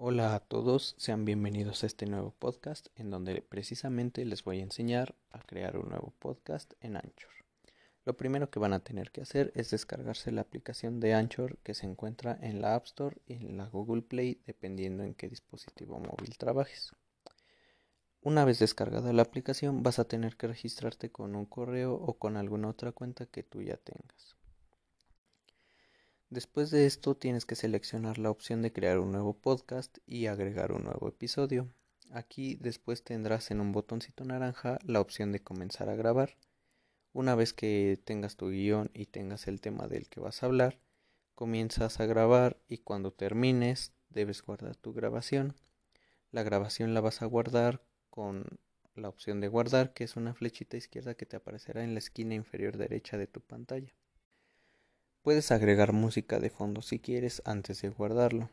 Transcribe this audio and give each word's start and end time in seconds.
Hola 0.00 0.36
a 0.36 0.38
todos, 0.38 0.94
sean 0.96 1.24
bienvenidos 1.24 1.82
a 1.82 1.86
este 1.88 2.06
nuevo 2.06 2.30
podcast 2.30 2.86
en 2.94 3.10
donde 3.10 3.42
precisamente 3.42 4.24
les 4.24 4.44
voy 4.44 4.60
a 4.60 4.62
enseñar 4.62 5.16
a 5.32 5.40
crear 5.40 5.76
un 5.76 5.88
nuevo 5.88 6.14
podcast 6.20 6.72
en 6.80 6.94
Anchor. 6.94 7.32
Lo 8.04 8.16
primero 8.16 8.48
que 8.48 8.60
van 8.60 8.72
a 8.72 8.78
tener 8.78 9.10
que 9.10 9.22
hacer 9.22 9.50
es 9.56 9.72
descargarse 9.72 10.30
la 10.30 10.42
aplicación 10.42 11.00
de 11.00 11.14
Anchor 11.14 11.58
que 11.64 11.74
se 11.74 11.86
encuentra 11.86 12.38
en 12.40 12.60
la 12.60 12.76
App 12.76 12.84
Store 12.84 13.16
y 13.26 13.32
en 13.32 13.56
la 13.56 13.66
Google 13.66 14.02
Play 14.02 14.40
dependiendo 14.46 15.02
en 15.02 15.14
qué 15.14 15.28
dispositivo 15.28 15.98
móvil 15.98 16.38
trabajes. 16.38 16.92
Una 18.22 18.44
vez 18.44 18.60
descargada 18.60 19.12
la 19.12 19.22
aplicación 19.22 19.82
vas 19.82 19.98
a 19.98 20.06
tener 20.06 20.36
que 20.36 20.46
registrarte 20.46 21.10
con 21.10 21.34
un 21.34 21.44
correo 21.44 21.94
o 21.94 22.14
con 22.14 22.36
alguna 22.36 22.68
otra 22.68 22.92
cuenta 22.92 23.26
que 23.26 23.42
tú 23.42 23.62
ya 23.62 23.76
tengas. 23.78 24.37
Después 26.30 26.70
de 26.70 26.84
esto 26.84 27.16
tienes 27.16 27.46
que 27.46 27.54
seleccionar 27.54 28.18
la 28.18 28.30
opción 28.30 28.60
de 28.60 28.70
crear 28.70 28.98
un 28.98 29.12
nuevo 29.12 29.32
podcast 29.32 29.96
y 30.06 30.26
agregar 30.26 30.72
un 30.72 30.84
nuevo 30.84 31.08
episodio. 31.08 31.72
Aquí 32.10 32.56
después 32.56 33.02
tendrás 33.02 33.50
en 33.50 33.62
un 33.62 33.72
botoncito 33.72 34.26
naranja 34.26 34.78
la 34.84 35.00
opción 35.00 35.32
de 35.32 35.40
comenzar 35.40 35.88
a 35.88 35.96
grabar. 35.96 36.36
Una 37.14 37.34
vez 37.34 37.54
que 37.54 37.98
tengas 38.04 38.36
tu 38.36 38.50
guion 38.50 38.90
y 38.92 39.06
tengas 39.06 39.48
el 39.48 39.62
tema 39.62 39.88
del 39.88 40.10
que 40.10 40.20
vas 40.20 40.42
a 40.42 40.46
hablar, 40.46 40.78
comienzas 41.34 41.98
a 41.98 42.04
grabar 42.04 42.58
y 42.68 42.78
cuando 42.78 43.10
termines 43.10 43.94
debes 44.10 44.42
guardar 44.42 44.76
tu 44.76 44.92
grabación. 44.92 45.54
La 46.30 46.42
grabación 46.42 46.92
la 46.92 47.00
vas 47.00 47.22
a 47.22 47.26
guardar 47.26 47.82
con 48.10 48.44
la 48.94 49.08
opción 49.08 49.40
de 49.40 49.48
guardar, 49.48 49.94
que 49.94 50.04
es 50.04 50.14
una 50.14 50.34
flechita 50.34 50.76
izquierda 50.76 51.14
que 51.14 51.24
te 51.24 51.36
aparecerá 51.36 51.84
en 51.84 51.94
la 51.94 52.00
esquina 52.00 52.34
inferior 52.34 52.76
derecha 52.76 53.16
de 53.16 53.28
tu 53.28 53.40
pantalla. 53.40 53.94
Puedes 55.28 55.52
agregar 55.52 55.92
música 55.92 56.40
de 56.40 56.48
fondo 56.48 56.80
si 56.80 57.00
quieres 57.00 57.42
antes 57.44 57.82
de 57.82 57.90
guardarlo. 57.90 58.48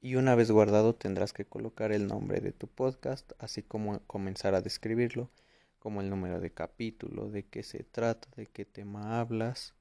Y 0.00 0.16
una 0.16 0.34
vez 0.34 0.50
guardado 0.50 0.96
tendrás 0.96 1.32
que 1.32 1.44
colocar 1.44 1.92
el 1.92 2.08
nombre 2.08 2.40
de 2.40 2.50
tu 2.50 2.66
podcast, 2.66 3.30
así 3.38 3.62
como 3.62 4.00
comenzar 4.08 4.56
a 4.56 4.60
describirlo, 4.60 5.30
como 5.78 6.00
el 6.00 6.10
número 6.10 6.40
de 6.40 6.52
capítulo, 6.52 7.30
de 7.30 7.46
qué 7.46 7.62
se 7.62 7.84
trata, 7.84 8.26
de 8.34 8.46
qué 8.46 8.64
tema 8.64 9.20
hablas. 9.20 9.76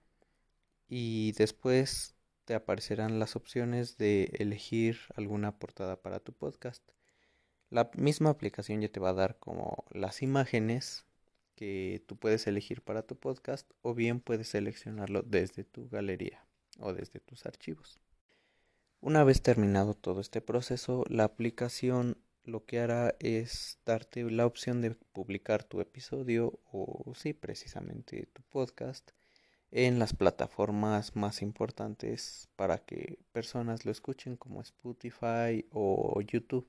Y 0.87 1.31
después 1.31 2.13
te 2.45 2.53
aparecerán 2.53 3.17
las 3.17 3.35
opciones 3.35 3.97
de 3.97 4.25
elegir 4.37 4.99
alguna 5.15 5.57
portada 5.57 5.99
para 6.03 6.19
tu 6.19 6.31
podcast. 6.31 6.83
La 7.71 7.89
misma 7.95 8.29
aplicación 8.29 8.81
ya 8.81 8.89
te 8.89 8.99
va 8.99 9.09
a 9.09 9.13
dar 9.13 9.39
como 9.39 9.83
las 9.89 10.21
imágenes 10.21 11.07
que 11.55 12.03
tú 12.07 12.17
puedes 12.17 12.47
elegir 12.47 12.81
para 12.81 13.03
tu 13.03 13.15
podcast 13.15 13.69
o 13.81 13.93
bien 13.93 14.19
puedes 14.19 14.49
seleccionarlo 14.49 15.21
desde 15.23 15.63
tu 15.63 15.89
galería 15.89 16.45
o 16.79 16.93
desde 16.93 17.19
tus 17.19 17.45
archivos. 17.45 17.99
Una 19.01 19.23
vez 19.23 19.41
terminado 19.41 19.93
todo 19.93 20.21
este 20.21 20.41
proceso, 20.41 21.03
la 21.09 21.25
aplicación 21.25 22.17
lo 22.45 22.65
que 22.65 22.79
hará 22.79 23.15
es 23.19 23.79
darte 23.85 24.29
la 24.29 24.45
opción 24.45 24.81
de 24.81 24.91
publicar 24.91 25.63
tu 25.63 25.81
episodio 25.81 26.59
o 26.71 27.13
sí, 27.15 27.33
precisamente 27.33 28.27
tu 28.33 28.41
podcast 28.43 29.11
en 29.71 29.97
las 29.97 30.13
plataformas 30.13 31.15
más 31.15 31.41
importantes 31.41 32.47
para 32.55 32.77
que 32.77 33.17
personas 33.31 33.85
lo 33.85 33.91
escuchen 33.91 34.37
como 34.37 34.61
Spotify 34.61 35.65
o 35.71 36.21
YouTube. 36.21 36.67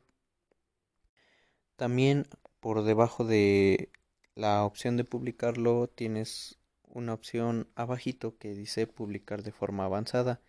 También 1.77 2.27
por 2.61 2.83
debajo 2.83 3.25
de 3.25 3.91
la 4.35 4.65
opción 4.65 4.97
de 4.97 5.05
publicarlo 5.05 5.89
tienes 5.89 6.59
una 6.83 7.15
opción 7.15 7.69
abajito 7.77 8.37
que 8.37 8.55
dice 8.55 8.87
publicar 8.87 9.43
de 9.43 9.53
forma 9.53 9.85
avanzada 9.85 10.41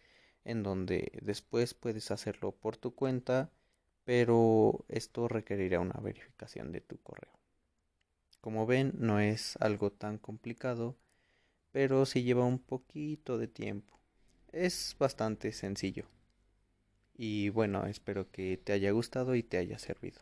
en 0.44 0.64
donde 0.64 1.11
después 1.22 1.73
puedes 1.73 2.11
hacerlo 2.11 2.52
por 2.52 2.77
tu 2.77 2.95
cuenta 2.95 3.52
pero 4.03 4.86
esto 4.88 5.27
requerirá 5.27 5.80
una 5.80 6.00
verificación 6.00 6.72
de 6.72 6.81
tu 6.81 6.97
correo. 7.00 7.33
Como 8.42 8.67
ven 8.67 8.94
no 8.97 9.19
es 9.19 9.55
algo 9.58 9.92
tan 9.92 10.17
complicado 10.17 10.98
pero 11.71 12.05
sí 12.05 12.23
lleva 12.23 12.45
un 12.45 12.59
poquito 12.59 13.38
de 13.38 13.48
tiempo. 13.48 13.99
Es 14.52 14.95
bastante 14.98 15.52
sencillo. 15.52 16.05
Y 17.17 17.49
bueno 17.49 17.86
espero 17.86 18.32
que 18.32 18.58
te 18.58 18.73
haya 18.73 18.92
gustado 18.92 19.36
y 19.36 19.43
te 19.43 19.58
haya 19.58 19.77
servido 19.80 20.21